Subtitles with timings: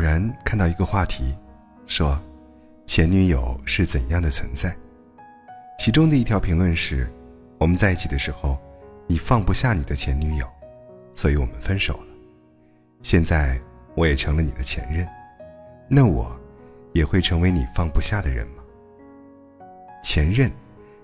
[0.00, 1.36] 然看到一个话题，
[1.86, 2.20] 说
[2.86, 4.74] 前女友是怎样的存在。
[5.78, 7.10] 其中的一条评论是：
[7.58, 8.58] 我们在一起的时候，
[9.06, 10.46] 你放不下你的前女友，
[11.12, 12.06] 所以我们分手了。
[13.02, 13.60] 现在
[13.94, 15.06] 我也成了你的前任，
[15.88, 16.38] 那我
[16.92, 18.62] 也会成为你放不下的人吗？
[20.02, 20.50] 前任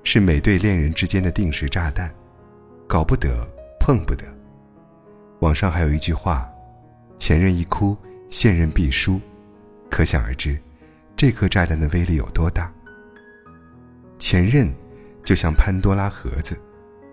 [0.04, 2.10] 是每对恋人之间的定时炸弹，
[2.86, 3.46] 搞不得，
[3.78, 4.24] 碰不得。
[5.40, 6.50] 网上还有一句话：
[7.18, 7.96] 前任一哭。
[8.28, 9.20] 现任必输，
[9.90, 10.58] 可想而知，
[11.16, 12.72] 这颗炸弹的威力有多大。
[14.18, 14.72] 前任
[15.24, 16.58] 就像潘多拉盒子，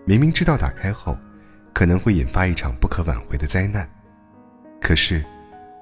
[0.04, 1.16] 明明知道打开后
[1.72, 3.88] 可能会引发一场不可挽回的灾难，
[4.80, 5.24] 可是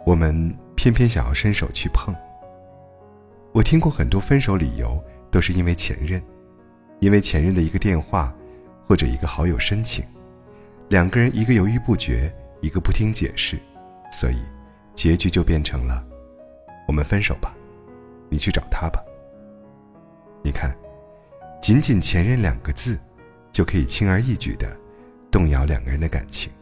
[0.04, 2.14] 我们偏偏想要伸手去碰。
[3.52, 6.22] 我听过很多分手理由都是因为前任，
[7.00, 8.34] 因为前任的一个电话
[8.86, 10.04] 或者一个好友申请，
[10.88, 13.58] 两个人一个犹豫不决，一个不听解释，
[14.10, 14.36] 所以。
[14.94, 16.04] 结局就变成了，
[16.86, 17.54] 我们分手吧，
[18.28, 19.02] 你去找他吧。
[20.42, 20.76] 你看，
[21.60, 22.98] 仅仅“前任”两个字，
[23.50, 24.76] 就可以轻而易举的
[25.30, 26.52] 动摇两个人的感情。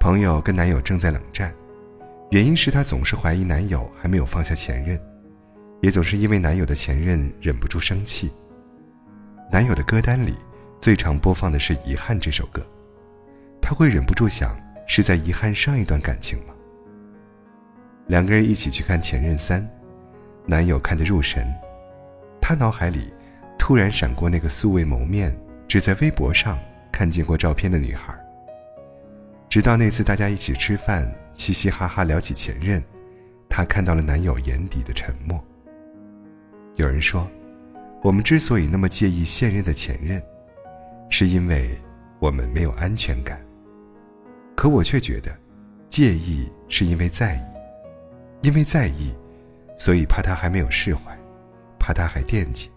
[0.00, 1.54] 朋友跟男友正在冷战，
[2.30, 4.98] 原因是她总是怀疑男友还没有放下前任，
[5.80, 8.32] 也总是因为男友的前任忍不住生气。
[9.50, 10.34] 男友的歌单里
[10.80, 12.62] 最常播放的是《遗憾》这首歌，
[13.60, 14.56] 她会忍不住想。
[14.84, 16.51] 是在遗憾上一段感情吗？
[18.06, 19.62] 两个人一起去看《前任三》，
[20.46, 21.46] 男友看得入神，
[22.40, 23.12] 他脑海里
[23.58, 25.36] 突然闪过那个素未谋面、
[25.68, 26.58] 只在微博上
[26.90, 28.14] 看见过照片的女孩。
[29.48, 32.82] 直到那次大家一起吃饭，嘻嘻哈哈聊起前任，
[33.48, 35.42] 他看到了男友眼底的沉默。
[36.76, 37.30] 有人说，
[38.02, 40.20] 我们之所以那么介意现任的前任，
[41.08, 41.70] 是因为
[42.18, 43.40] 我们没有安全感。
[44.56, 45.30] 可我却觉得，
[45.88, 47.42] 介意是因为在意，
[48.42, 49.14] 因为在意，
[49.78, 51.16] 所以怕他还没有释怀，
[51.78, 52.68] 怕他还惦记，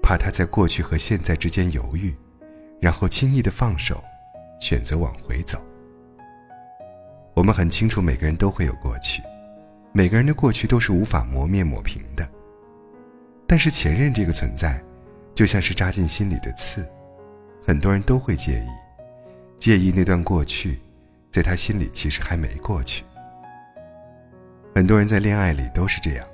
[0.00, 2.14] 怕他在过去和现在之间犹豫，
[2.80, 4.02] 然后轻易的放手，
[4.60, 5.60] 选择往回走。
[7.34, 9.20] 我们很清楚，每个人都会有过去，
[9.92, 12.26] 每个人的过去都是无法磨灭抹平的。
[13.44, 14.80] 但是前任这个存在，
[15.34, 16.88] 就像是扎进心里的刺，
[17.66, 18.68] 很多人都会介意，
[19.58, 20.80] 介意那段过去。
[21.30, 23.04] 在他心里，其实还没过去。
[24.76, 26.28] 很多人在恋爱里都是这样，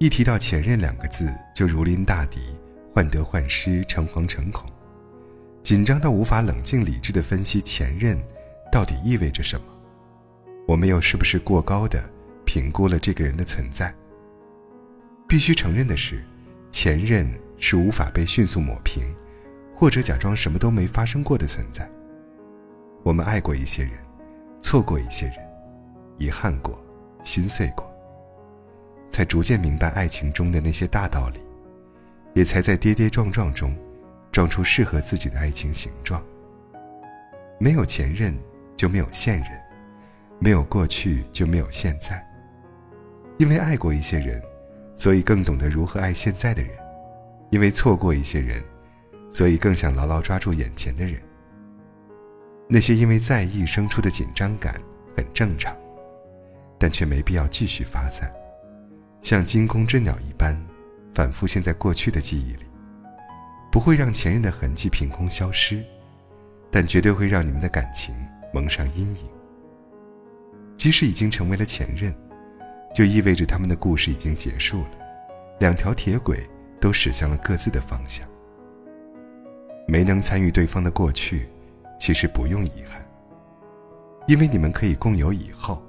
[0.00, 2.40] 一提到前任两个字，就如临大敌，
[2.92, 4.68] 患得患失，诚惶诚恐，
[5.62, 8.18] 紧张到无法冷静理智的分析前任
[8.72, 9.66] 到底意味着什么。
[10.66, 12.02] 我们又是不是过高的
[12.44, 13.94] 评估了这个人的存在？
[15.28, 16.20] 必须承认的是，
[16.72, 19.04] 前任是无法被迅速抹平，
[19.76, 21.88] 或者假装什么都没发生过的存在。
[23.04, 23.92] 我们爱过一些人。
[24.60, 25.36] 错过一些人，
[26.18, 26.76] 遗憾过，
[27.22, 27.90] 心碎过，
[29.10, 31.40] 才逐渐明白爱情中的那些大道理，
[32.34, 33.76] 也才在跌跌撞撞中，
[34.32, 36.22] 撞出适合自己的爱情形状。
[37.58, 38.36] 没有前任
[38.76, 39.48] 就没有现任，
[40.38, 42.24] 没有过去就没有现在。
[43.36, 44.42] 因为爱过一些人，
[44.94, 46.70] 所以更懂得如何爱现在的人；
[47.50, 48.62] 因为错过一些人，
[49.30, 51.20] 所以更想牢牢抓住眼前的人。
[52.68, 54.80] 那些因为在意生出的紧张感
[55.16, 55.76] 很正常，
[56.78, 58.32] 但却没必要继续发散，
[59.22, 60.56] 像惊弓之鸟一般，
[61.12, 62.64] 反复现在过去的记忆里，
[63.70, 65.84] 不会让前任的痕迹凭空消失，
[66.70, 68.14] 但绝对会让你们的感情
[68.52, 69.28] 蒙上阴影。
[70.76, 72.14] 即使已经成为了前任，
[72.94, 74.90] 就意味着他们的故事已经结束了，
[75.58, 76.48] 两条铁轨
[76.80, 78.26] 都驶向了各自的方向。
[79.88, 81.48] 没能参与对方的过去。
[81.98, 83.04] 其实不用遗憾，
[84.28, 85.82] 因为你们可以共有以后。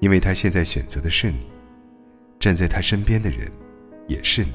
[0.00, 1.50] 因为他现在选择的是你，
[2.38, 3.50] 站在他身边的人
[4.08, 4.54] 也是你。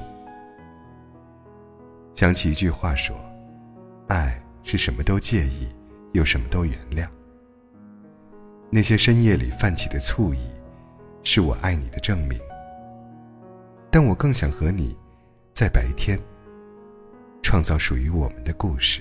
[2.14, 3.16] 想起一句话说
[4.08, 5.68] ：“爱是什么都介意，
[6.12, 7.08] 又什么都原谅。”
[8.70, 10.48] 那些深夜里泛起的醋意，
[11.22, 12.38] 是我爱你的证明。
[13.90, 14.96] 但我更想和你，
[15.54, 16.18] 在白天，
[17.40, 19.00] 创造属于我们的故事。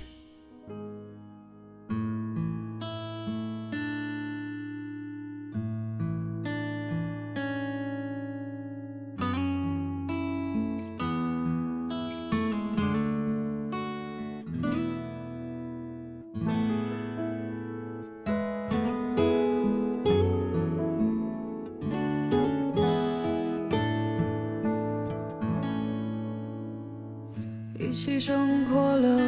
[27.77, 29.19] 一起生活了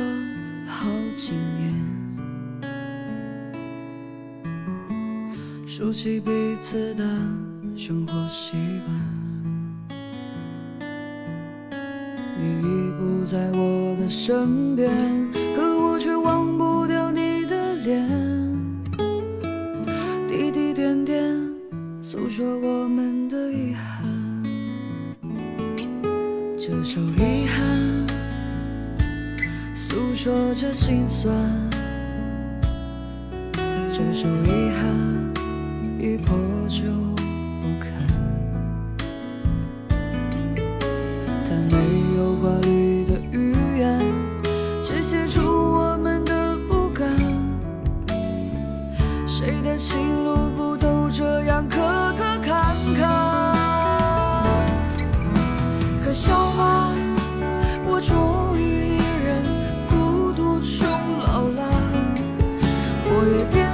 [0.65, 1.73] 好几年，
[5.67, 7.03] 熟悉彼此的
[7.75, 8.53] 生活习
[8.85, 8.95] 惯。
[12.39, 14.93] 你已不在我的身边，
[15.53, 18.07] 可我却忘不掉你的脸。
[20.29, 21.37] 滴滴点点，
[22.01, 23.26] 诉说我们
[30.27, 31.33] 说着心酸。
[33.93, 34.83] 这首遗憾，
[35.97, 36.37] 已破
[36.67, 36.83] 旧
[37.15, 37.93] 不堪。
[41.45, 41.77] 他没
[42.17, 44.01] 有华丽的语言，
[44.83, 47.09] 却写出我们的不甘。
[49.25, 49.97] 谁的心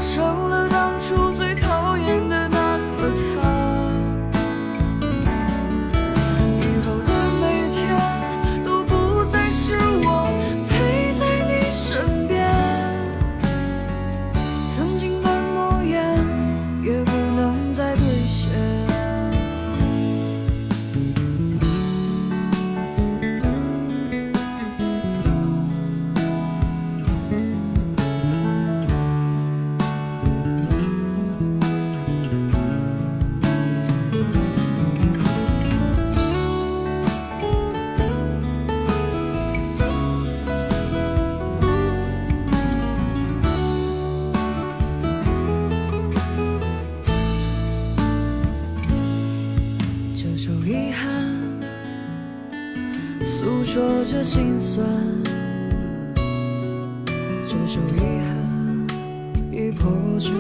[0.04, 0.43] 成
[50.66, 51.30] 遗憾，
[53.22, 54.88] 诉说着心酸。
[57.46, 58.88] 这首遗憾，
[59.52, 60.32] 已破旧